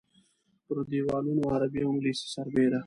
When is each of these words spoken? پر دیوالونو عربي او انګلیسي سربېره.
پر 0.65 0.77
دیوالونو 0.91 1.43
عربي 1.55 1.79
او 1.83 1.89
انګلیسي 1.93 2.27
سربېره. 2.35 2.79